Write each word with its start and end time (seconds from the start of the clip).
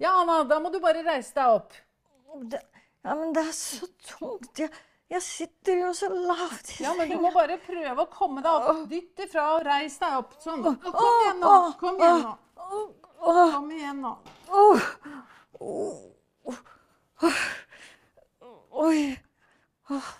Ja, 0.00 0.14
Anna, 0.22 0.42
da 0.48 0.60
må 0.62 0.70
du 0.72 0.78
bare 0.80 1.02
reise 1.04 1.34
deg 1.36 1.56
opp. 1.58 1.74
Det, 2.50 2.60
ja, 3.04 3.14
men 3.18 3.34
det 3.36 3.42
er 3.50 3.56
så 3.56 3.88
tungt. 4.06 4.62
Jeg, 4.62 4.70
jeg 5.10 5.22
sitter 5.26 5.80
jo 5.82 5.90
så 5.96 6.08
lavt 6.14 6.70
i 6.78 6.84
Ja, 6.84 6.94
men 6.96 7.10
du 7.10 7.18
må 7.20 7.32
bare 7.34 7.58
prøve 7.60 8.06
å 8.06 8.08
komme 8.12 8.44
deg 8.44 8.70
opp. 8.70 8.84
Dytt 8.90 9.24
ifra 9.26 9.48
og 9.56 9.66
reis 9.66 9.98
deg 10.00 10.16
opp. 10.22 10.36
Sånn. 10.40 10.64
Kom 10.86 11.10
igjen 11.24 11.42
nå. 11.42 11.52
Kom 11.82 12.00
igjen 12.00 12.24
nå. 12.24 12.32
Kom 13.20 13.70
igjen 13.76 14.00
nå. 14.06 14.14
Åh. 14.62 14.88
Åh. 15.60 16.56
Åh. 17.28 17.44
Oi. 18.86 19.02
Åh. 19.90 20.10